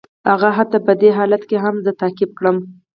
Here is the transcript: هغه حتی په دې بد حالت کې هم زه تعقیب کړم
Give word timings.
هغه 0.31 0.49
حتی 0.57 0.77
په 0.85 0.93
دې 1.01 1.09
بد 1.11 1.15
حالت 1.17 1.41
کې 1.49 1.57
هم 1.63 1.75
زه 1.85 1.91
تعقیب 2.01 2.31
کړم 2.39 2.57